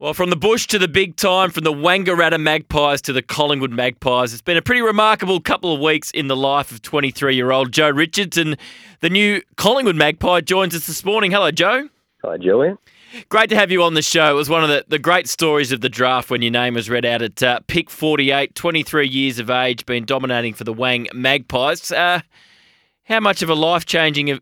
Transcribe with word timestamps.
Well, 0.00 0.14
from 0.14 0.30
the 0.30 0.36
bush 0.36 0.68
to 0.68 0.78
the 0.78 0.86
big 0.86 1.16
time, 1.16 1.50
from 1.50 1.64
the 1.64 1.72
Wangaratta 1.72 2.38
Magpies 2.38 3.02
to 3.02 3.12
the 3.12 3.20
Collingwood 3.20 3.72
Magpies, 3.72 4.32
it's 4.32 4.40
been 4.40 4.56
a 4.56 4.62
pretty 4.62 4.80
remarkable 4.80 5.40
couple 5.40 5.74
of 5.74 5.80
weeks 5.80 6.12
in 6.12 6.28
the 6.28 6.36
life 6.36 6.70
of 6.70 6.82
23 6.82 7.34
year 7.34 7.50
old 7.50 7.72
Joe 7.72 7.90
Richards. 7.90 8.36
And 8.36 8.56
the 9.00 9.10
new 9.10 9.42
Collingwood 9.56 9.96
Magpie 9.96 10.42
joins 10.42 10.76
us 10.76 10.86
this 10.86 11.04
morning. 11.04 11.32
Hello, 11.32 11.50
Joe. 11.50 11.88
Hi, 12.22 12.36
Julian. 12.36 12.78
Great 13.28 13.50
to 13.50 13.56
have 13.56 13.72
you 13.72 13.82
on 13.82 13.94
the 13.94 14.02
show. 14.02 14.30
It 14.30 14.34
was 14.34 14.48
one 14.48 14.62
of 14.62 14.68
the, 14.68 14.84
the 14.86 15.00
great 15.00 15.28
stories 15.28 15.72
of 15.72 15.80
the 15.80 15.88
draft 15.88 16.30
when 16.30 16.42
your 16.42 16.52
name 16.52 16.74
was 16.74 16.88
read 16.88 17.04
out 17.04 17.20
at 17.20 17.42
uh, 17.42 17.58
pick 17.66 17.90
48, 17.90 18.54
23 18.54 19.08
years 19.08 19.40
of 19.40 19.50
age, 19.50 19.84
been 19.84 20.04
dominating 20.04 20.54
for 20.54 20.62
the 20.62 20.72
Wang 20.72 21.08
Magpies. 21.12 21.90
Uh, 21.90 22.20
how 23.02 23.18
much 23.18 23.42
of 23.42 23.50
a 23.50 23.54
life 23.56 23.84
changing 23.84 24.38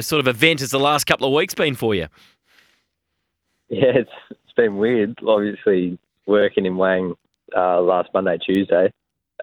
sort 0.00 0.20
of 0.20 0.28
event 0.28 0.60
has 0.60 0.70
the 0.70 0.78
last 0.78 1.04
couple 1.04 1.26
of 1.26 1.32
weeks 1.32 1.54
been 1.54 1.76
for 1.76 1.94
you? 1.94 2.08
Yeah, 3.70 3.92
it's 3.94 4.10
been 4.56 4.76
weird. 4.76 5.18
Obviously, 5.26 5.98
working 6.26 6.66
in 6.66 6.76
Wang 6.76 7.14
uh, 7.56 7.80
last 7.80 8.08
Monday, 8.12 8.38
Tuesday, 8.38 8.92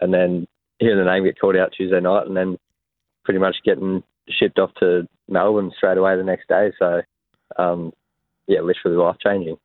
and 0.02 0.14
then 0.14 0.48
hearing 0.80 0.98
the 0.98 1.10
name 1.10 1.24
get 1.24 1.40
called 1.40 1.56
out 1.56 1.72
Tuesday 1.76 2.02
night, 2.02 2.28
and 2.28 2.36
then 2.36 2.58
pretty 3.24 3.40
much 3.40 3.56
getting 3.64 4.04
shipped 4.28 4.60
off 4.60 4.72
to 4.80 5.08
Melbourne 5.30 5.72
straight 5.78 5.98
away 5.98 6.18
the 6.18 6.24
next 6.24 6.48
day. 6.48 6.72
So, 6.78 7.02
um, 7.58 7.94
yeah, 8.48 8.60
literally 8.62 8.98
life 8.98 9.16
changing. 9.24 9.58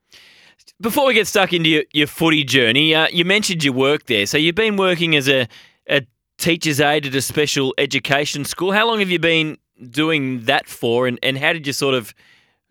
Before 0.80 1.06
we 1.06 1.14
get 1.14 1.26
stuck 1.26 1.52
into 1.52 1.68
your, 1.68 1.84
your 1.92 2.06
footy 2.06 2.44
journey, 2.44 2.94
uh, 2.94 3.08
you 3.10 3.24
mentioned 3.24 3.64
your 3.64 3.74
work 3.74 4.06
there. 4.06 4.26
So 4.26 4.38
you've 4.38 4.54
been 4.54 4.76
working 4.76 5.16
as 5.16 5.28
a, 5.28 5.48
a 5.88 6.02
teacher's 6.36 6.80
aide 6.80 7.06
at 7.06 7.14
a 7.14 7.22
special 7.22 7.74
education 7.78 8.44
school. 8.44 8.70
How 8.72 8.86
long 8.86 9.00
have 9.00 9.10
you 9.10 9.18
been 9.18 9.58
doing 9.90 10.44
that 10.44 10.68
for, 10.68 11.06
and, 11.08 11.18
and 11.22 11.38
how 11.38 11.52
did 11.52 11.66
you 11.66 11.72
sort 11.72 11.94
of 11.94 12.14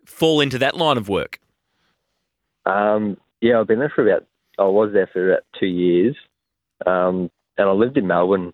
fall 0.06 0.40
into 0.40 0.58
that 0.60 0.78
line 0.78 0.98
of 0.98 1.10
work? 1.10 1.40
Um, 2.68 3.18
yeah, 3.42 3.60
I've 3.60 3.68
been 3.68 3.80
there 3.80 3.92
for 3.94 4.08
about, 4.08 4.28
I 4.60 4.64
was 4.64 4.92
there 4.94 5.10
for 5.12 5.32
about 5.32 5.44
two 5.60 5.68
years. 5.68 6.16
Um, 6.86 7.32
and 7.58 7.68
I 7.68 7.72
lived 7.72 7.98
in 7.98 8.08
Melbourne 8.08 8.54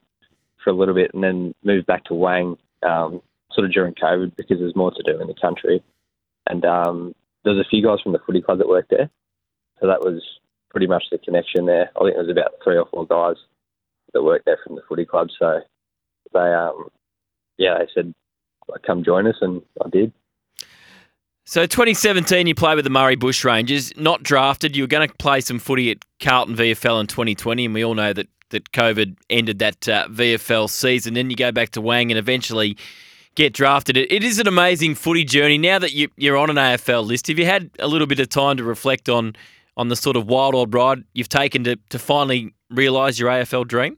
for 0.64 0.70
a 0.70 0.74
little 0.74 0.94
bit 0.94 1.12
and 1.14 1.24
then 1.24 1.54
moved 1.64 1.88
back 1.88 2.06
to 2.06 2.14
Wang 2.14 2.58
um, 2.88 3.22
sort 3.52 3.66
of 3.66 3.74
during 3.74 3.94
COVID 3.96 4.36
because 4.36 4.60
there's 4.60 4.76
more 4.76 4.92
to 4.92 5.04
do 5.04 5.20
in 5.20 5.28
the 5.28 5.36
country. 5.42 5.84
And 6.48 6.64
um, 6.66 7.16
a 7.46 7.64
few 7.70 7.84
guys 7.84 8.00
from 8.02 8.14
the 8.14 8.20
footy 8.26 8.42
club 8.42 8.60
that 8.60 8.68
worked 8.68 8.92
there. 8.92 9.10
So 9.82 9.88
that 9.88 10.02
was 10.02 10.22
pretty 10.70 10.88
much 10.88 11.06
the 11.12 11.18
connection 11.18 11.66
there. 11.66 11.90
I 11.96 12.04
think 12.04 12.16
there 12.16 12.24
was 12.24 12.32
about 12.32 12.54
three 12.64 12.78
or 12.78 12.86
four 12.86 13.06
guys 13.06 13.36
that 14.14 14.24
worked 14.24 14.46
there 14.46 14.60
from 14.66 14.76
the 14.76 14.82
footy 14.88 15.06
club. 15.06 15.30
So 15.38 15.62
they, 16.34 16.40
um, 16.54 16.88
yeah, 17.58 17.78
they 17.80 17.88
said, 17.94 18.14
come 18.86 19.04
join 19.04 19.28
us, 19.28 19.36
and 19.42 19.62
I 19.84 19.90
did. 19.90 20.14
So 21.46 21.66
2017, 21.66 22.48
you 22.48 22.56
play 22.56 22.74
with 22.74 22.86
the 22.86 22.90
Murray 22.90 23.18
Bushrangers, 23.18 23.98
not 23.98 24.24
drafted. 24.24 24.78
You 24.78 24.84
were 24.84 24.88
going 24.88 25.08
to 25.08 25.14
play 25.16 25.42
some 25.42 25.60
footy 25.60 25.92
at 25.92 25.98
Carlton 26.22 26.56
VFL 26.56 27.02
in 27.02 27.08
2020, 27.08 27.66
and 27.66 27.74
we 27.74 27.84
all 27.84 27.96
know 27.96 28.14
that 28.14 28.28
that 28.50 28.72
COVID 28.72 29.18
ended 29.30 29.60
that 29.60 29.90
uh, 29.90 30.08
VFL 30.10 30.70
season. 30.70 31.16
Then 31.16 31.30
you 31.30 31.36
go 31.36 31.52
back 31.52 31.72
to 31.72 31.82
Wang 31.82 32.12
and 32.12 32.18
eventually 32.18 32.78
get 33.36 33.52
drafted. 33.52 33.98
It, 33.98 34.12
it 34.12 34.24
is 34.24 34.40
an 34.40 34.48
amazing 34.48 34.96
footy 34.96 35.26
journey. 35.26 35.58
Now 35.58 35.80
that 35.80 35.92
you, 35.92 36.08
you're 36.18 36.38
on 36.38 36.50
an 36.52 36.56
AFL 36.56 37.06
list, 37.06 37.28
have 37.28 37.40
you 37.40 37.46
had 37.46 37.72
a 37.80 37.88
little 37.88 38.08
bit 38.08 38.20
of 38.20 38.30
time 38.30 38.58
to 38.58 38.64
reflect 38.64 39.10
on 39.10 39.36
on 39.76 39.88
the 39.88 39.96
sort 39.96 40.16
of 40.16 40.28
wild 40.28 40.54
old 40.54 40.72
ride 40.74 41.04
you've 41.14 41.30
taken 41.30 41.64
to, 41.64 41.76
to 41.90 41.98
finally 41.98 42.54
realise 42.70 43.20
your 43.20 43.30
AFL 43.30 43.68
dream? 43.68 43.98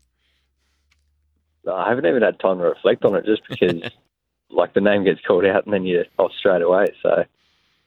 I 1.70 1.90
haven't 1.90 2.06
even 2.06 2.22
had 2.22 2.40
time 2.40 2.60
to 2.60 2.64
reflect 2.64 3.04
on 3.04 3.16
it 3.16 3.26
just 3.26 3.42
because 3.50 3.92
like 4.50 4.74
the 4.74 4.82
name 4.82 5.04
gets 5.04 5.20
called 5.28 5.46
out 5.46 5.66
and 5.66 5.74
then 5.74 5.84
you're 5.84 6.06
off 6.18 6.32
straight 6.40 6.62
away. 6.62 6.86
So, 7.04 7.26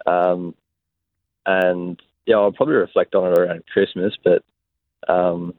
um, 0.09 0.55
and 1.47 2.01
yeah, 2.27 2.37
I'll 2.37 2.53
probably 2.53 2.75
reflect 2.75 3.15
on 3.15 3.33
it 3.33 3.39
around 3.39 3.65
Christmas, 3.73 4.15
but 4.23 4.43
um, 5.09 5.55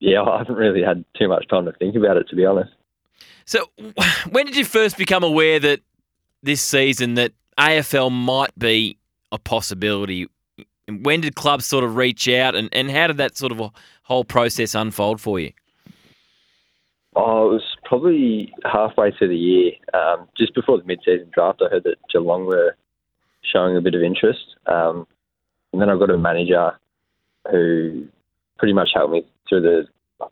yeah, 0.00 0.22
I 0.28 0.38
haven't 0.38 0.56
really 0.56 0.82
had 0.82 1.04
too 1.18 1.28
much 1.28 1.48
time 1.48 1.64
to 1.66 1.72
think 1.72 1.96
about 1.96 2.16
it, 2.16 2.28
to 2.28 2.36
be 2.36 2.44
honest. 2.44 2.72
So, 3.44 3.70
when 4.30 4.46
did 4.46 4.56
you 4.56 4.64
first 4.64 4.96
become 4.96 5.22
aware 5.22 5.58
that 5.60 5.80
this 6.42 6.60
season 6.62 7.14
that 7.14 7.32
AFL 7.58 8.12
might 8.12 8.56
be 8.58 8.98
a 9.32 9.38
possibility? 9.38 10.28
When 10.88 11.22
did 11.22 11.34
clubs 11.34 11.64
sort 11.64 11.84
of 11.84 11.96
reach 11.96 12.28
out, 12.28 12.54
and, 12.54 12.68
and 12.72 12.90
how 12.90 13.06
did 13.06 13.16
that 13.16 13.36
sort 13.36 13.52
of 13.52 13.72
whole 14.02 14.24
process 14.24 14.74
unfold 14.74 15.20
for 15.20 15.40
you? 15.40 15.52
Oh, 17.16 17.46
it 17.46 17.52
was 17.52 17.76
probably 17.84 18.52
halfway 18.64 19.12
through 19.12 19.28
the 19.28 19.36
year, 19.36 19.72
um, 19.94 20.28
just 20.36 20.54
before 20.54 20.78
the 20.78 20.84
mid-season 20.84 21.30
draft. 21.32 21.62
I 21.64 21.70
heard 21.70 21.84
that 21.84 21.96
Geelong 22.12 22.44
were 22.44 22.76
showing 23.52 23.76
a 23.76 23.80
bit 23.80 23.94
of 23.94 24.02
interest, 24.02 24.56
um, 24.66 25.06
and 25.72 25.80
then 25.80 25.90
I've 25.90 25.98
got 25.98 26.10
a 26.10 26.18
manager 26.18 26.72
who 27.50 28.06
pretty 28.58 28.72
much 28.72 28.90
helped 28.94 29.12
me 29.12 29.26
through 29.48 29.62
the 29.62 29.86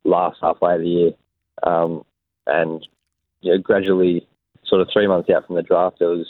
last 0.04 0.38
halfway 0.40 0.74
of 0.74 0.80
the 0.80 0.88
year, 0.88 1.10
um, 1.62 2.04
and 2.46 2.86
you 3.40 3.52
know, 3.52 3.58
gradually, 3.58 4.26
sort 4.64 4.80
of 4.80 4.88
three 4.92 5.06
months 5.06 5.28
out 5.30 5.46
from 5.46 5.56
the 5.56 5.62
draft, 5.62 5.98
there 5.98 6.08
was 6.08 6.26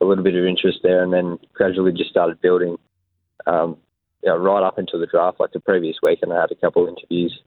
a 0.00 0.04
little 0.04 0.24
bit 0.24 0.34
of 0.34 0.44
interest 0.44 0.80
there, 0.82 1.02
and 1.02 1.12
then 1.12 1.38
gradually 1.52 1.92
just 1.92 2.10
started 2.10 2.40
building. 2.40 2.76
Um, 3.46 3.76
you 4.22 4.30
know, 4.30 4.38
right 4.38 4.62
up 4.62 4.78
until 4.78 5.00
the 5.00 5.06
draft, 5.06 5.38
like 5.38 5.52
the 5.52 5.60
previous 5.60 5.96
week, 6.02 6.20
and 6.22 6.32
I 6.32 6.40
had 6.40 6.50
a 6.50 6.54
couple 6.54 6.82
of 6.82 6.88
interviews. 6.88 7.38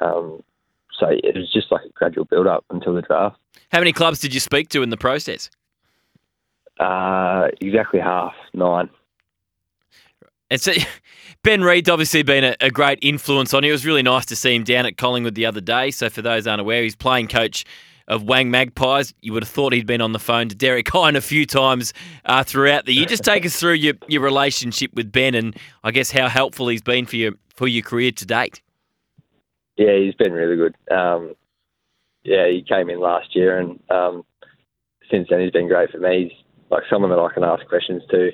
Um, 0.00 0.42
so 0.98 1.06
it 1.08 1.36
was 1.36 1.50
just 1.52 1.70
like 1.70 1.82
a 1.84 1.92
gradual 1.92 2.24
build 2.24 2.46
up 2.46 2.64
until 2.70 2.94
the 2.94 3.02
draft. 3.02 3.38
How 3.70 3.78
many 3.78 3.92
clubs 3.92 4.18
did 4.18 4.34
you 4.34 4.40
speak 4.40 4.68
to 4.70 4.82
in 4.82 4.90
the 4.90 4.96
process? 4.96 5.50
Uh, 6.80 7.48
exactly 7.60 8.00
half, 8.00 8.32
nine. 8.54 8.88
And 10.50 10.58
so 10.58 10.72
Ben 11.42 11.62
Reid's 11.62 11.90
obviously 11.90 12.22
been 12.22 12.42
a, 12.42 12.56
a, 12.60 12.70
great 12.70 12.98
influence 13.02 13.52
on 13.52 13.64
you. 13.64 13.68
It 13.68 13.72
was 13.72 13.84
really 13.84 14.02
nice 14.02 14.24
to 14.26 14.36
see 14.36 14.54
him 14.54 14.64
down 14.64 14.86
at 14.86 14.96
Collingwood 14.96 15.34
the 15.34 15.44
other 15.44 15.60
day. 15.60 15.90
So 15.90 16.08
for 16.08 16.22
those 16.22 16.46
unaware, 16.46 16.82
he's 16.82 16.96
playing 16.96 17.28
coach 17.28 17.66
of 18.08 18.22
Wang 18.22 18.50
Magpies. 18.50 19.12
You 19.20 19.34
would 19.34 19.42
have 19.42 19.50
thought 19.50 19.74
he'd 19.74 19.86
been 19.86 20.00
on 20.00 20.12
the 20.12 20.18
phone 20.18 20.48
to 20.48 20.54
Derek 20.54 20.88
Hine 20.92 21.16
a 21.16 21.20
few 21.20 21.44
times 21.44 21.92
uh, 22.24 22.44
throughout 22.44 22.86
the 22.86 22.94
year. 22.94 23.04
Just 23.04 23.24
take 23.24 23.44
us 23.44 23.60
through 23.60 23.74
your, 23.74 23.94
your 24.08 24.22
relationship 24.22 24.90
with 24.94 25.12
Ben 25.12 25.34
and 25.34 25.54
I 25.84 25.90
guess 25.90 26.10
how 26.10 26.28
helpful 26.28 26.68
he's 26.68 26.82
been 26.82 27.04
for 27.04 27.16
your 27.16 27.32
for 27.54 27.68
your 27.68 27.82
career 27.82 28.10
to 28.10 28.24
date. 28.24 28.62
Yeah, 29.76 29.98
he's 29.98 30.14
been 30.14 30.32
really 30.32 30.56
good. 30.56 30.74
Um, 30.90 31.34
yeah, 32.24 32.48
he 32.48 32.64
came 32.66 32.88
in 32.88 33.00
last 33.00 33.36
year, 33.36 33.58
and 33.58 33.78
um, 33.90 34.24
since 35.10 35.28
then 35.28 35.40
he's 35.40 35.50
been 35.50 35.68
great 35.68 35.90
for 35.90 35.98
me. 35.98 36.34
Like 36.70 36.84
someone 36.88 37.10
that 37.10 37.18
I 37.18 37.32
can 37.32 37.44
ask 37.44 37.66
questions 37.66 38.02
to, 38.10 38.30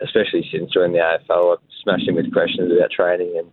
especially 0.00 0.48
since 0.50 0.72
joining 0.72 0.92
the 0.92 0.98
AFL. 0.98 1.52
I've 1.54 1.64
smashed 1.82 2.08
him 2.08 2.14
with 2.16 2.32
questions 2.32 2.72
about 2.72 2.90
training 2.90 3.34
and 3.36 3.52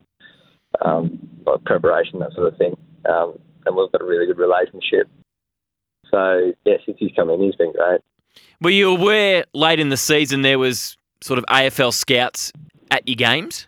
um, 0.82 1.30
like 1.46 1.64
preparation, 1.66 2.20
that 2.20 2.34
sort 2.34 2.52
of 2.52 2.58
thing. 2.58 2.78
Um, 3.10 3.38
and 3.66 3.76
we've 3.76 3.92
got 3.92 4.02
a 4.02 4.06
really 4.06 4.26
good 4.26 4.38
relationship. 4.38 5.10
So 6.10 6.54
yeah, 6.66 6.76
since 6.86 6.98
he's 7.00 7.12
come 7.16 7.30
in, 7.30 7.42
he's 7.42 7.56
been 7.56 7.74
great. 7.74 8.02
Were 8.62 8.70
you 8.70 8.90
aware 8.90 9.46
late 9.54 9.80
in 9.80 9.90
the 9.90 9.98
season 9.98 10.42
there 10.42 10.60
was 10.60 10.98
sort 11.22 11.40
of 11.40 11.46
AFL 11.50 11.94
scouts 11.94 12.52
at 12.92 13.08
your 13.08 13.16
games? 13.16 13.68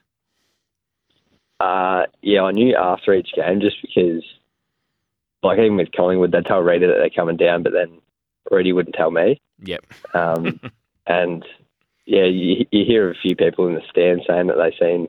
Uh, 1.59 2.03
yeah, 2.21 2.43
I 2.43 2.51
knew 2.51 2.75
after 2.75 3.13
each 3.13 3.31
game 3.35 3.59
just 3.59 3.77
because, 3.81 4.23
like, 5.41 5.57
even 5.57 5.77
with 5.77 5.91
Collingwood, 5.91 6.31
they'd 6.31 6.45
tell 6.45 6.59
Reader 6.59 6.87
that 6.87 6.97
they're 6.99 7.09
coming 7.09 7.37
down, 7.37 7.63
but 7.63 7.73
then 7.73 7.99
Reedy 8.51 8.73
wouldn't 8.73 8.95
tell 8.95 9.09
me. 9.09 9.41
Yep. 9.63 9.85
Um, 10.13 10.59
and 11.07 11.43
yeah, 12.05 12.25
you, 12.25 12.65
you 12.71 12.85
hear 12.85 13.11
a 13.11 13.15
few 13.15 13.35
people 13.35 13.67
in 13.67 13.75
the 13.75 13.81
stand 13.89 14.21
saying 14.27 14.47
that 14.47 14.55
they've 14.57 14.73
seen 14.79 15.07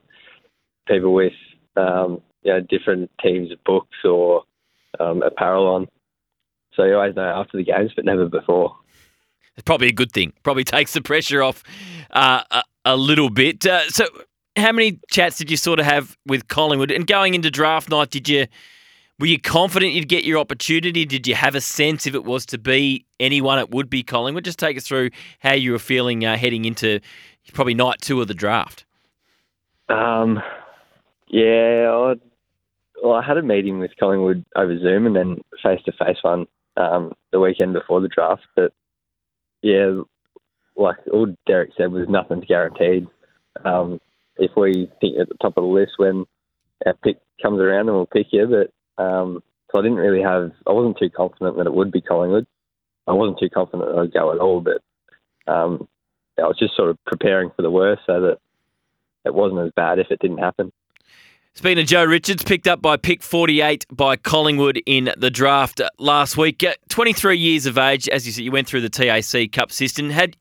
people 0.86 1.14
with, 1.14 1.32
um, 1.76 2.20
you 2.42 2.52
know, 2.52 2.60
different 2.60 3.10
teams' 3.22 3.52
of 3.52 3.62
books 3.64 3.96
or 4.04 4.44
um, 4.98 5.22
apparel 5.22 5.66
on. 5.66 5.88
So 6.74 6.84
you 6.84 6.94
always 6.94 7.16
know 7.16 7.22
after 7.22 7.56
the 7.56 7.64
games, 7.64 7.92
but 7.94 8.04
never 8.04 8.28
before. 8.28 8.76
It's 9.56 9.64
probably 9.64 9.88
a 9.88 9.92
good 9.92 10.12
thing. 10.12 10.32
Probably 10.44 10.64
takes 10.64 10.92
the 10.92 11.02
pressure 11.02 11.42
off 11.42 11.64
uh, 12.10 12.42
a, 12.50 12.62
a, 12.84 12.96
little 12.96 13.28
bit. 13.28 13.66
Uh, 13.66 13.88
so 13.90 14.06
how 14.56 14.70
many 14.70 15.00
chats 15.10 15.38
did 15.38 15.50
you 15.50 15.56
sort 15.56 15.80
of 15.80 15.86
have 15.86 16.16
with 16.26 16.46
Collingwood? 16.46 16.92
And 16.92 17.06
going 17.06 17.34
into 17.34 17.50
draft 17.50 17.90
night, 17.90 18.10
did 18.10 18.28
you 18.28 18.46
were 19.18 19.26
you 19.26 19.40
confident 19.40 19.92
you'd 19.92 20.08
get 20.08 20.24
your 20.24 20.38
opportunity? 20.38 21.04
Did 21.04 21.26
you 21.26 21.34
have 21.34 21.54
a 21.54 21.60
sense 21.60 22.06
if 22.06 22.14
it 22.14 22.24
was 22.24 22.46
to 22.46 22.58
be 22.58 23.04
anyone, 23.18 23.58
it 23.58 23.70
would 23.70 23.90
be 23.90 24.02
Collingwood? 24.02 24.44
Just 24.44 24.58
take 24.58 24.76
us 24.76 24.86
through 24.86 25.10
how 25.40 25.54
you 25.54 25.72
were 25.72 25.78
feeling 25.78 26.24
uh, 26.24 26.36
heading 26.36 26.64
into 26.64 27.00
probably 27.52 27.74
night 27.74 28.00
two 28.00 28.20
of 28.20 28.28
the 28.28 28.34
draft. 28.34 28.84
Um, 29.88 30.40
yeah, 31.28 31.90
I, 31.90 32.14
well, 33.02 33.14
I 33.14 33.24
had 33.24 33.38
a 33.38 33.42
meeting 33.42 33.78
with 33.78 33.90
Collingwood 33.98 34.44
over 34.54 34.78
Zoom 34.78 35.06
and 35.06 35.16
then 35.16 35.40
face 35.62 35.80
to 35.86 35.92
face 35.92 36.18
one 36.22 36.46
um, 36.76 37.12
the 37.32 37.40
weekend 37.40 37.72
before 37.72 38.00
the 38.00 38.08
draft. 38.08 38.42
But 38.54 38.72
yeah, 39.62 40.00
like 40.76 40.96
all 41.12 41.34
Derek 41.46 41.70
said, 41.76 41.90
was 41.90 42.06
nothing's 42.08 42.44
guaranteed. 42.44 43.08
Um, 43.64 44.00
if 44.36 44.52
we 44.56 44.88
think 45.00 45.18
at 45.18 45.28
the 45.28 45.34
top 45.40 45.56
of 45.56 45.64
the 45.64 45.68
list 45.68 45.92
when 45.96 46.24
our 46.86 46.94
pick 47.02 47.18
comes 47.42 47.60
around, 47.60 47.86
then 47.86 47.94
we'll 47.94 48.06
pick 48.06 48.28
you. 48.30 48.46
But 48.46 48.72
um, 48.98 49.42
so 49.70 49.78
I 49.78 49.82
didn't 49.82 49.98
really 49.98 50.22
have, 50.22 50.52
I 50.66 50.72
wasn't 50.72 50.98
too 50.98 51.10
confident 51.10 51.56
that 51.56 51.66
it 51.66 51.74
would 51.74 51.92
be 51.92 52.00
Collingwood. 52.00 52.46
I 53.06 53.12
wasn't 53.12 53.38
too 53.38 53.50
confident 53.50 53.88
that 53.88 53.98
I'd 53.98 54.12
go 54.12 54.32
at 54.32 54.38
all, 54.38 54.60
but 54.60 54.82
um, 55.50 55.88
I 56.38 56.42
was 56.42 56.58
just 56.58 56.76
sort 56.76 56.90
of 56.90 56.98
preparing 57.06 57.50
for 57.56 57.62
the 57.62 57.70
worst 57.70 58.02
so 58.06 58.20
that 58.20 58.38
it 59.24 59.34
wasn't 59.34 59.60
as 59.60 59.72
bad 59.74 59.98
if 59.98 60.08
it 60.10 60.20
didn't 60.20 60.38
happen. 60.38 60.72
Speaking 61.54 61.82
of 61.82 61.88
Joe 61.88 62.04
Richards, 62.04 62.44
picked 62.44 62.68
up 62.68 62.80
by 62.80 62.96
pick 62.96 63.22
48 63.22 63.86
by 63.90 64.16
Collingwood 64.16 64.80
in 64.86 65.10
the 65.16 65.30
draft 65.30 65.80
last 65.98 66.36
week. 66.36 66.64
23 66.88 67.36
years 67.36 67.66
of 67.66 67.76
age, 67.76 68.08
as 68.08 68.26
you 68.26 68.32
said, 68.32 68.44
you 68.44 68.52
went 68.52 68.68
through 68.68 68.82
the 68.82 68.88
TAC 68.88 69.50
Cup 69.50 69.72
system. 69.72 70.10
Had 70.10 70.36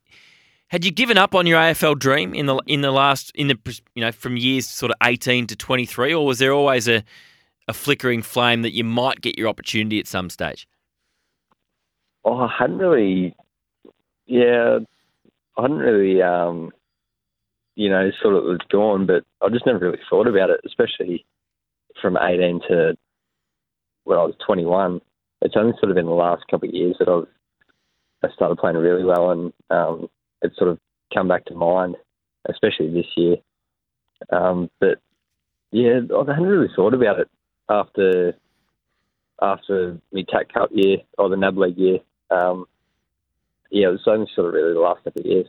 had 0.68 0.83
you 0.83 0.92
given 0.92 1.18
up 1.18 1.33
on 1.33 1.48
your 1.48 1.60
AFL 1.60 1.98
dream 1.98 2.36
in 2.36 2.45
the 2.45 2.57
in 2.68 2.81
the 2.81 2.92
last 2.92 3.31
in 3.33 3.48
the 3.48 3.57
you 3.95 4.01
know 4.01 4.12
from 4.12 4.38
years 4.38 4.68
sort 4.68 4.92
of 4.92 4.98
18 5.03 5.48
to 5.48 5.56
23, 5.56 6.13
or 6.13 6.25
was 6.25 6.39
there 6.39 6.53
always 6.53 6.88
a 6.88 7.03
a 7.68 7.74
flickering 7.74 8.22
flame 8.22 8.62
that 8.62 8.74
you 8.74 8.84
might 8.84 9.22
get 9.22 9.38
your 9.38 9.48
opportunity 9.48 10.00
at 10.00 10.08
some 10.08 10.30
stage? 10.30 10.68
Oh, 12.24 12.38
I 12.38 12.54
hadn't 12.58 12.78
really, 12.78 13.36
yeah, 14.25 14.80
I 15.58 15.62
hadn't 15.62 15.78
really, 15.78 16.22
um, 16.22 16.72
you 17.75 17.90
know, 17.90 18.10
sort 18.22 18.36
of 18.36 18.44
was 18.44 18.60
gone, 18.69 19.06
but 19.06 19.24
I 19.42 19.50
just 19.50 19.66
never 19.66 19.80
really 19.80 20.00
thought 20.10 20.28
about 20.28 20.50
it, 20.50 20.62
especially 20.66 21.25
from 22.02 22.18
18 22.18 22.62
to 22.69 22.98
when 24.04 24.18
I 24.18 24.24
was 24.24 24.36
21. 24.46 25.02
It's 25.42 25.56
only 25.58 25.74
sort 25.80 25.92
of 25.92 25.98
in 25.98 26.06
the 26.06 26.12
last 26.12 26.44
couple 26.50 26.70
of 26.70 26.75
years 26.75 26.96
that 27.00 27.10
I've 27.10 27.28
I 28.24 28.34
started 28.34 28.58
playing 28.58 28.78
really 28.78 29.04
well, 29.04 29.30
and 29.30 29.54
um, 29.70 30.10
it's 30.42 30.58
sort 30.58 30.72
of 30.72 30.80
come 31.13 31.28
back 31.28 31.46
to 31.46 31.54
mind, 31.54 31.96
especially 32.50 32.92
this 32.92 33.06
year. 33.16 33.36
Um, 34.31 34.72
but 34.80 35.00
yeah, 35.72 36.00
I 36.16 36.31
hadn't 36.31 36.48
really 36.48 36.72
thought 36.75 36.96
about 36.96 37.20
it 37.20 37.30
after 37.69 38.34
after 39.42 40.00
my 40.12 40.24
TAC 40.30 40.52
Cup 40.54 40.69
year 40.74 40.98
or 41.18 41.30
the 41.30 41.38
NAB 41.38 41.58
League 41.58 41.78
year. 41.78 42.00
Um, 42.31 42.66
yeah, 43.69 43.90
it 43.90 43.92
was 43.92 44.02
only 44.08 44.28
sort 44.34 44.48
of 44.48 44.54
really 44.54 44.74
the 44.74 44.80
last 44.80 45.04
couple 45.04 45.22
of 45.22 45.25
years. 45.25 45.48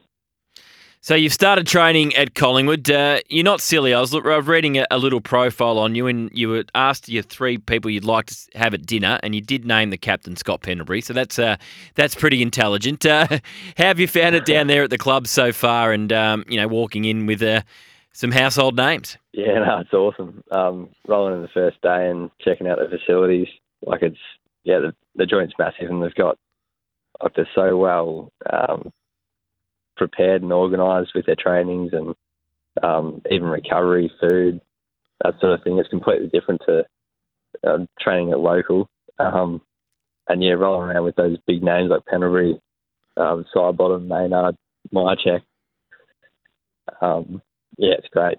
So 1.01 1.15
you've 1.15 1.33
started 1.33 1.67
training 1.67 2.15
at 2.17 2.35
Collingwood. 2.35 2.91
Uh, 2.91 3.21
you're 3.29 3.45
not 3.45 3.61
silly. 3.61 3.95
I 3.95 4.01
was, 4.01 4.13
I 4.13 4.19
was 4.19 4.47
reading 4.47 4.79
a, 4.79 4.87
a, 4.91 4.99
little 4.99 5.21
profile 5.21 5.79
on 5.79 5.95
you, 5.95 6.09
and 6.09 6.29
you 6.37 6.49
were 6.49 6.65
asked 6.75 7.09
your 7.09 7.23
three 7.23 7.57
people 7.57 7.89
you'd 7.89 8.05
like 8.05 8.27
to 8.27 8.37
have 8.57 8.75
at 8.75 8.85
dinner, 8.85 9.21
and 9.23 9.33
you 9.33 9.41
did 9.41 9.65
name 9.65 9.91
the 9.91 9.97
captain 9.97 10.35
Scott 10.35 10.63
Pendlebury. 10.63 11.01
So 11.01 11.13
that's 11.13 11.39
uh, 11.39 11.57
that's 11.95 12.17
pretty 12.17 12.43
intelligent. 12.43 13.07
Uh, 13.07 13.27
how 13.77 13.85
have 13.85 14.01
you 14.01 14.09
found 14.09 14.35
it 14.35 14.45
down 14.45 14.67
there 14.67 14.83
at 14.83 14.91
the 14.91 14.99
club 14.99 15.29
so 15.29 15.53
far? 15.53 15.93
And 15.93 16.13
um, 16.13 16.45
you 16.49 16.57
know, 16.57 16.67
walking 16.67 17.05
in 17.05 17.27
with 17.27 17.43
uh, 17.43 17.63
some 18.19 18.33
household 18.33 18.77
names. 18.77 19.17
Yeah, 19.33 19.61
no, 19.61 19.79
it's 19.79 19.93
awesome. 19.93 20.43
Um, 20.51 20.89
rolling 21.07 21.37
in 21.37 21.43
the 21.43 21.49
first 21.55 21.81
day 21.83 22.11
and 22.11 22.33
checking 22.41 22.67
out 22.67 22.79
the 22.79 22.99
facilities, 22.99 23.47
like 23.87 24.03
it's 24.03 24.19
yeah, 24.65 24.81
the, 24.81 24.93
the 25.15 25.25
joint's 25.25 25.55
massive, 25.57 25.89
and 25.89 26.03
they've 26.03 26.13
got 26.17 26.37
like 27.23 27.35
they're 27.37 27.49
so 27.55 27.77
well 27.77 28.33
um, 28.53 28.91
prepared 29.97 30.43
and 30.43 30.53
organised 30.53 31.13
with 31.15 31.27
their 31.27 31.37
trainings 31.39 31.93
and 31.93 32.17
um, 32.83 33.23
even 33.31 33.47
recovery, 33.47 34.11
food, 34.21 34.61
that 35.23 35.35
sort 35.41 35.53
of 35.53 35.63
thing. 35.63 35.79
It's 35.79 35.89
completely 35.89 36.27
different 36.27 36.61
to 36.67 36.85
uh, 37.65 37.87
training 38.01 38.33
at 38.33 38.41
local. 38.41 38.89
Um, 39.21 39.61
and 40.29 40.43
yeah, 40.43 40.55
rolling 40.55 40.91
around 40.91 41.05
with 41.05 41.15
those 41.15 41.39
big 41.47 41.63
names 41.63 41.91
like 41.91 42.05
Pendlebury, 42.07 42.61
um, 43.17 43.45
Sidebottom, 43.55 44.09
Maynard, 44.09 44.57
Mihocek. 44.93 45.43
Um, 47.01 47.43
yeah, 47.79 47.95
it's 47.99 48.09
great. 48.09 48.39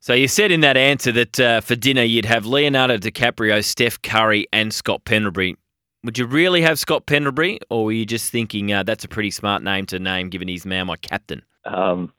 So 0.00 0.12
you 0.12 0.28
said 0.28 0.50
in 0.50 0.60
that 0.60 0.76
answer 0.76 1.12
that 1.12 1.40
uh, 1.40 1.60
for 1.60 1.76
dinner 1.76 2.02
you'd 2.02 2.26
have 2.26 2.44
Leonardo 2.44 2.98
DiCaprio, 2.98 3.64
Steph 3.64 4.00
Curry, 4.02 4.46
and 4.52 4.72
Scott 4.72 5.04
Pendlebury. 5.04 5.56
Would 6.04 6.18
you 6.18 6.26
really 6.26 6.60
have 6.60 6.78
Scott 6.78 7.06
Pendlebury, 7.06 7.58
or 7.70 7.86
were 7.86 7.92
you 7.92 8.04
just 8.04 8.30
thinking 8.30 8.70
uh, 8.70 8.82
that's 8.82 9.04
a 9.04 9.08
pretty 9.08 9.30
smart 9.30 9.62
name 9.62 9.86
to 9.86 9.98
name, 9.98 10.28
given 10.28 10.48
he's 10.48 10.66
now 10.66 10.84
my 10.84 10.96
captain? 10.96 11.40
Um, 11.64 12.12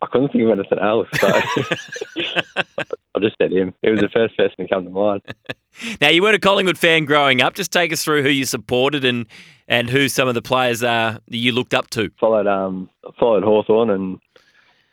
I 0.00 0.06
couldn't 0.06 0.30
think 0.30 0.44
of 0.44 0.50
anything 0.50 0.78
else, 0.78 1.08
so 1.14 1.28
I 3.14 3.18
just 3.20 3.36
said 3.38 3.52
him. 3.52 3.74
He 3.82 3.90
was 3.90 4.00
the 4.00 4.08
first 4.08 4.36
person 4.36 4.56
to 4.58 4.68
come 4.68 4.84
to 4.84 4.90
mind. 4.90 5.22
now, 6.00 6.08
you 6.08 6.22
weren't 6.22 6.36
a 6.36 6.40
Collingwood 6.40 6.78
fan 6.78 7.04
growing 7.04 7.42
up. 7.42 7.54
Just 7.54 7.72
take 7.72 7.92
us 7.92 8.04
through 8.04 8.22
who 8.22 8.28
you 8.28 8.44
supported 8.44 9.04
and, 9.04 9.26
and 9.66 9.90
who 9.90 10.08
some 10.08 10.28
of 10.28 10.34
the 10.34 10.42
players 10.42 10.82
are 10.82 11.14
that 11.26 11.36
you 11.36 11.52
looked 11.52 11.74
up 11.74 11.88
to. 11.90 12.10
Followed 12.18 12.46
um 12.46 12.88
followed 13.18 13.44
Hawthorn, 13.44 13.90
and 13.90 14.20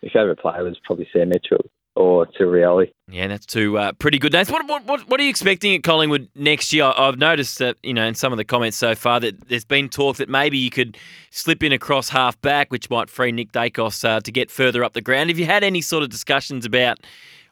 my 0.03 0.09
favourite 0.09 0.39
player 0.39 0.63
was 0.63 0.79
probably 0.85 1.07
Sam 1.13 1.29
Mitchell 1.29 1.69
or 1.95 2.27
Cyril 2.37 2.53
Rioli. 2.53 2.91
Yeah, 3.09 3.27
that's 3.27 3.45
two 3.45 3.77
uh, 3.77 3.91
pretty 3.93 4.19
good 4.19 4.31
names. 4.31 4.49
What, 4.49 4.65
what, 4.85 5.07
what, 5.09 5.19
are 5.19 5.23
you 5.23 5.29
expecting 5.29 5.75
at 5.75 5.83
Collingwood 5.83 6.29
next 6.33 6.71
year? 6.71 6.93
I've 6.95 7.17
noticed 7.17 7.57
that, 7.59 7.75
you 7.83 7.93
know, 7.93 8.05
in 8.05 8.15
some 8.15 8.31
of 8.31 8.37
the 8.37 8.45
comments 8.45 8.77
so 8.77 8.95
far 8.95 9.19
that 9.19 9.49
there's 9.49 9.65
been 9.65 9.89
talk 9.89 10.17
that 10.17 10.29
maybe 10.29 10.57
you 10.57 10.69
could 10.69 10.97
slip 11.29 11.61
in 11.61 11.73
across 11.73 12.09
half 12.09 12.39
back, 12.41 12.71
which 12.71 12.89
might 12.89 13.09
free 13.09 13.31
Nick 13.31 13.51
Daicos 13.51 14.05
uh, 14.05 14.21
to 14.21 14.31
get 14.31 14.49
further 14.49 14.83
up 14.83 14.93
the 14.93 15.01
ground. 15.01 15.29
Have 15.29 15.39
you 15.39 15.45
had 15.45 15.63
any 15.63 15.81
sort 15.81 16.03
of 16.03 16.09
discussions 16.09 16.65
about, 16.65 16.99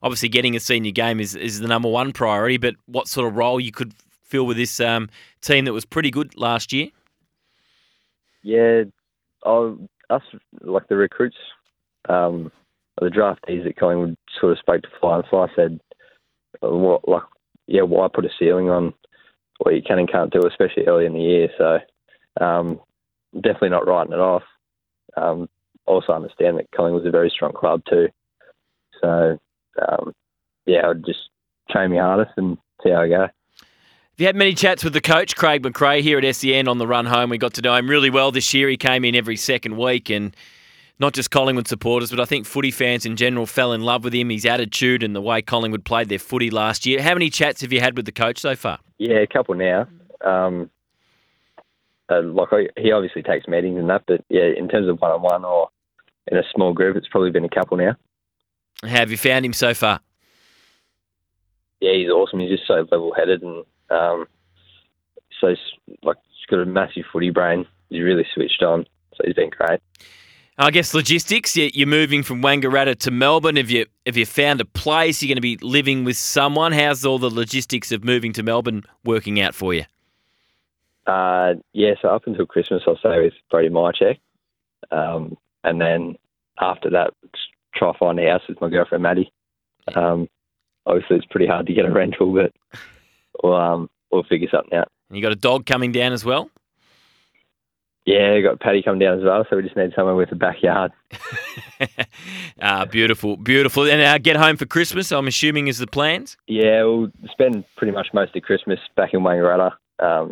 obviously 0.02 0.30
getting 0.30 0.56
a 0.56 0.60
senior 0.60 0.92
game 0.92 1.20
is, 1.20 1.36
is 1.36 1.60
the 1.60 1.68
number 1.68 1.90
one 1.90 2.14
priority, 2.14 2.58
but 2.58 2.76
what 2.86 3.10
sort 3.10 3.28
of 3.28 3.36
role 3.36 3.60
you 3.60 3.74
could 3.74 3.94
fill 4.24 4.46
with 4.46 4.56
this 4.58 4.80
um, 4.80 5.10
team 5.42 5.66
that 5.66 5.74
was 5.74 5.86
pretty 5.86 6.12
good 6.12 6.38
last 6.38 6.72
year? 6.72 6.88
Yeah, 8.44 8.84
I, 9.46 9.74
us, 10.10 10.22
like 10.62 10.88
the 10.88 10.96
recruits, 10.96 11.36
um, 12.08 12.52
the 13.00 13.08
draftees 13.08 13.68
at 13.68 13.76
Collingwood 13.76 14.16
sort 14.40 14.54
of 14.54 14.60
spoke 14.60 14.82
to 14.82 14.90
Fly 15.00 15.18
and 15.18 15.26
Fly 15.30 15.48
said, 15.56 15.80
uh, 16.64 16.70
what, 16.70 17.08
like, 17.08 17.24
yeah, 17.68 17.82
why 17.82 18.08
put 18.14 18.26
a 18.26 18.30
ceiling 18.40 18.70
on 18.70 18.94
what 19.60 19.76
you 19.76 19.82
can 19.86 20.00
and 20.00 20.12
can't 20.12 20.32
do, 20.32 20.46
especially 20.48 20.88
early 20.88 21.06
in 21.06 21.14
the 21.14 21.20
year? 21.20 21.50
So, 21.58 21.80
um, 22.44 22.80
definitely 23.36 23.70
not 23.70 23.88
writing 23.88 24.14
it 24.14 24.20
off. 24.20 24.44
Um, 25.16 25.50
also 25.86 26.14
understand 26.14 26.58
that 26.58 26.70
Collingwood 26.76 27.04
Collingwood's 27.04 27.08
a 27.08 27.12
very 27.12 27.30
strong 27.34 27.54
club 27.54 27.82
too. 27.90 28.08
So, 29.02 29.38
um, 29.88 30.14
yeah, 30.66 30.90
I'd 30.90 31.06
just 31.06 31.30
train 31.70 31.92
me 31.92 31.98
hardest 31.98 32.32
and 32.38 32.58
see 32.84 32.90
how 32.90 33.02
I 33.02 33.08
go. 33.08 33.22
Have 33.22 34.22
you 34.22 34.26
had 34.26 34.36
many 34.36 34.54
chats 34.56 34.84
with 34.84 34.94
the 34.94 35.02
coach, 35.02 35.36
Craig 35.36 35.62
McRae, 35.62 36.02
here 36.02 36.18
at 36.18 36.36
SEN 36.36 36.68
on 36.68 36.80
the 36.80 36.88
run 36.88 37.06
home? 37.06 37.30
We 37.30 37.38
got 37.38 37.54
to 37.56 37.62
know 37.62 37.76
him 37.76 37.88
really 37.88 38.10
well 38.10 38.32
this 38.32 38.52
year. 38.54 38.68
He 38.68 38.78
came 38.78 39.06
in 39.06 39.16
every 39.16 39.38
second 39.38 39.78
week 39.78 40.10
and 40.10 40.36
not 41.00 41.14
just 41.14 41.30
Collingwood 41.30 41.68
supporters, 41.68 42.10
but 42.10 42.20
I 42.20 42.26
think 42.26 42.46
footy 42.46 42.72
fans 42.72 43.06
in 43.06 43.16
general 43.16 43.46
fell 43.46 43.74
in 43.74 43.82
love 43.82 44.04
with 44.04 44.14
him, 44.14 44.30
his 44.30 44.46
attitude, 44.46 45.04
and 45.04 45.16
the 45.16 45.22
way 45.22 45.42
Collingwood 45.42 45.86
played 45.86 46.10
their 46.10 46.20
footy 46.20 46.50
last 46.50 46.86
year. 46.86 47.02
How 47.02 47.14
many 47.14 47.30
chats 47.30 47.62
have 47.62 47.72
you 47.72 47.80
had 47.80 47.96
with 47.96 48.06
the 48.06 48.12
coach 48.12 48.40
so 48.40 48.56
far? 48.56 48.80
Yeah, 48.98 49.18
a 49.18 49.28
couple 49.28 49.56
now. 49.56 49.88
Um, 50.26 50.70
uh, 52.10 52.22
like 52.24 52.50
he 52.78 52.92
obviously 52.92 53.22
takes 53.22 53.48
meetings 53.48 53.78
and 53.78 53.90
that, 53.90 54.04
but 54.08 54.24
yeah, 54.30 54.50
in 54.58 54.70
terms 54.70 54.88
of 54.88 55.00
one 55.02 55.12
on 55.12 55.22
one 55.22 55.46
or 55.46 55.70
in 56.32 56.38
a 56.38 56.44
small 56.54 56.74
group, 56.74 56.96
it's 56.96 57.08
probably 57.10 57.32
been 57.32 57.46
a 57.46 57.50
couple 57.50 57.78
now. 57.78 57.96
How 58.82 58.90
have 58.90 59.12
you 59.12 59.18
found 59.18 59.46
him 59.46 59.54
so 59.54 59.74
far? 59.74 60.00
Yeah, 61.80 61.94
he's 61.94 62.10
awesome. 62.10 62.40
He's 62.40 62.50
just 62.50 62.68
so 62.68 62.88
level 62.92 63.14
headed 63.16 63.44
and 63.44 63.64
um, 63.90 64.26
so 65.40 65.56
like 66.04 66.18
he's 66.30 66.46
got 66.50 66.60
a 66.60 66.66
massive 66.66 67.04
footy 67.12 67.30
brain. 67.30 67.66
He's 67.90 68.02
really 68.02 68.26
switched 68.34 68.64
on, 68.64 68.86
so 69.16 69.24
he's 69.26 69.36
been 69.36 69.50
great. 69.50 69.80
I 70.60 70.72
guess 70.72 70.96
logistics. 70.96 71.56
You're 71.56 71.86
moving 71.86 72.24
from 72.24 72.42
Wangaratta 72.42 72.98
to 73.00 73.12
Melbourne. 73.12 73.58
Have 73.58 73.70
you 73.70 73.86
have 74.08 74.18
you 74.18 74.26
found 74.26 74.60
a 74.60 74.66
place? 74.66 75.22
You're 75.22 75.28
going 75.28 75.36
to 75.36 75.42
be 75.42 75.58
living 75.58 76.04
with 76.04 76.18
someone. 76.18 76.72
How's 76.72 77.06
all 77.06 77.20
the 77.20 77.30
logistics 77.30 77.92
of 77.92 78.04
moving 78.04 78.34
to 78.34 78.42
Melbourne 78.42 78.84
working 79.04 79.40
out 79.40 79.54
for 79.54 79.76
you? 79.76 79.84
Uh, 81.06 81.54
yeah, 81.74 81.94
so 82.02 82.10
up 82.10 82.26
until 82.26 82.48
Christmas, 82.48 82.82
I'll 82.88 82.98
stay 82.98 83.22
with 83.22 83.34
Brody 83.52 83.70
Mihocek, 83.70 84.18
um, 84.92 85.38
and 85.64 85.80
then 85.80 86.18
after 86.60 86.90
that, 86.90 87.12
try 87.76 87.92
to 87.92 87.98
find 87.98 88.20
a 88.20 88.28
house 88.28 88.42
with 88.50 88.60
my 88.60 88.70
girlfriend 88.70 89.04
Maddie. 89.04 89.32
Um, 89.96 90.28
obviously, 90.88 91.18
it's 91.18 91.26
pretty 91.28 91.48
hard 91.48 91.68
to 91.68 91.74
get 91.74 91.86
a 91.86 91.92
rental, 91.92 92.34
but 92.34 92.52
we'll 93.44 93.56
um, 93.56 93.90
we'll 94.12 94.24
figure 94.24 94.50
something 94.52 94.78
out. 94.78 94.90
And 95.10 95.18
you 95.18 95.22
got 95.22 95.32
a 95.32 95.36
dog 95.36 95.68
coming 95.68 95.92
down 95.92 96.14
as 96.14 96.26
well. 96.26 96.50
Yeah, 98.08 98.40
got 98.40 98.62
Paddy 98.62 98.82
come 98.82 99.00
down 99.00 99.20
as 99.20 99.26
well, 99.26 99.46
so 99.50 99.58
we 99.58 99.64
just 99.64 99.76
need 99.76 99.92
somewhere 99.94 100.16
with 100.16 100.32
a 100.32 100.36
backyard. 100.36 100.94
ah, 102.62 102.86
beautiful, 102.86 103.36
beautiful. 103.36 103.84
And 103.84 104.02
uh, 104.02 104.18
get 104.18 104.38
home 104.38 104.56
for 104.56 104.66
Christmas, 104.66 105.12
I'm 105.12 105.28
assuming, 105.28 105.68
is 105.68 105.78
the 105.78 105.88
plans? 105.88 106.38
Yeah, 106.48 106.86
we'll 106.86 107.12
spend 107.32 107.66
pretty 107.76 107.92
much 107.92 108.08
most 108.14 108.34
of 108.34 108.44
Christmas 108.44 108.80
back 108.96 109.14
in 109.14 109.20
Wangaratta. 109.20 109.74
Um, 110.00 110.32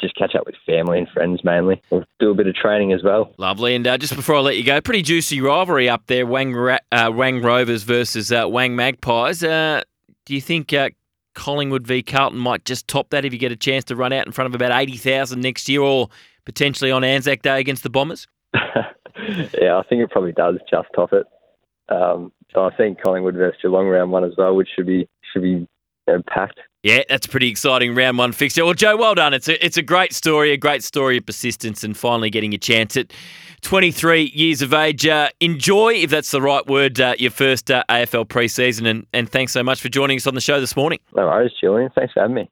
just 0.00 0.16
catch 0.16 0.34
up 0.34 0.46
with 0.46 0.54
family 0.64 0.96
and 0.96 1.06
friends 1.10 1.44
mainly. 1.44 1.82
We'll 1.90 2.04
do 2.20 2.30
a 2.30 2.34
bit 2.34 2.46
of 2.46 2.54
training 2.54 2.94
as 2.94 3.02
well. 3.02 3.34
Lovely. 3.36 3.74
And 3.74 3.86
uh, 3.86 3.98
just 3.98 4.16
before 4.16 4.36
I 4.36 4.40
let 4.40 4.56
you 4.56 4.64
go, 4.64 4.80
pretty 4.80 5.02
juicy 5.02 5.42
rivalry 5.42 5.90
up 5.90 6.06
there 6.06 6.24
Wang, 6.24 6.54
Ra- 6.54 6.78
uh, 6.90 7.12
Wang 7.14 7.42
Rovers 7.42 7.82
versus 7.82 8.32
uh, 8.32 8.48
Wang 8.48 8.76
Magpies. 8.76 9.44
Uh, 9.44 9.82
do 10.24 10.34
you 10.34 10.40
think 10.40 10.72
uh, 10.72 10.88
Collingwood 11.34 11.86
v 11.86 12.02
Carlton 12.02 12.38
might 12.38 12.64
just 12.64 12.88
top 12.88 13.10
that 13.10 13.26
if 13.26 13.32
you 13.34 13.38
get 13.38 13.52
a 13.52 13.56
chance 13.56 13.84
to 13.84 13.96
run 13.96 14.14
out 14.14 14.24
in 14.24 14.32
front 14.32 14.46
of 14.46 14.54
about 14.54 14.72
80,000 14.72 15.38
next 15.38 15.68
year 15.68 15.82
or 15.82 16.08
potentially 16.44 16.90
on 16.90 17.04
Anzac 17.04 17.42
Day 17.42 17.60
against 17.60 17.82
the 17.82 17.90
Bombers? 17.90 18.26
yeah, 18.54 19.76
I 19.76 19.82
think 19.88 20.02
it 20.02 20.10
probably 20.10 20.32
does 20.32 20.56
just 20.70 20.88
top 20.94 21.12
it. 21.12 21.26
Um, 21.88 22.32
I 22.56 22.70
think 22.76 23.02
Collingwood 23.02 23.34
versus 23.34 23.60
Geelong 23.62 23.88
round 23.88 24.10
one 24.12 24.24
as 24.24 24.32
well, 24.38 24.54
which 24.54 24.68
should 24.74 24.86
be 24.86 25.08
should 25.32 25.42
be 25.42 25.48
you 25.48 25.66
know, 26.06 26.22
packed. 26.28 26.60
Yeah, 26.82 27.02
that's 27.08 27.26
a 27.26 27.30
pretty 27.30 27.48
exciting 27.48 27.94
round 27.94 28.18
one 28.18 28.32
fixture. 28.32 28.64
Well, 28.64 28.74
Joe, 28.74 28.96
well 28.96 29.14
done. 29.14 29.32
It's 29.32 29.48
a, 29.48 29.64
it's 29.64 29.78
a 29.78 29.82
great 29.82 30.12
story, 30.12 30.52
a 30.52 30.56
great 30.56 30.84
story 30.84 31.16
of 31.16 31.24
persistence 31.24 31.82
and 31.82 31.96
finally 31.96 32.28
getting 32.28 32.52
a 32.52 32.58
chance 32.58 32.94
at 32.96 33.10
23 33.62 34.32
years 34.34 34.60
of 34.60 34.74
age. 34.74 35.06
Uh, 35.06 35.30
enjoy, 35.40 35.94
if 35.94 36.10
that's 36.10 36.30
the 36.30 36.42
right 36.42 36.66
word, 36.66 37.00
uh, 37.00 37.14
your 37.18 37.30
first 37.30 37.70
uh, 37.70 37.84
AFL 37.88 38.26
preseason. 38.26 38.86
And, 38.86 39.06
and 39.14 39.30
thanks 39.30 39.52
so 39.52 39.62
much 39.62 39.80
for 39.80 39.88
joining 39.88 40.18
us 40.18 40.26
on 40.26 40.34
the 40.34 40.42
show 40.42 40.60
this 40.60 40.76
morning. 40.76 40.98
No 41.16 41.26
worries, 41.26 41.52
Julian. 41.58 41.90
Thanks 41.94 42.12
for 42.12 42.20
having 42.20 42.36
me. 42.36 42.50